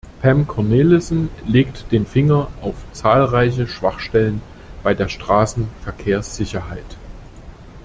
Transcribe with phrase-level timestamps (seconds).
[0.19, 4.41] Pam Cornelissen legt den Finger auf zahlreiche Schwachstellen
[4.81, 6.97] bei der Straßenverkehrssicherheit.